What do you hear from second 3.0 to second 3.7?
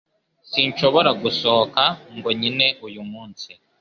munsi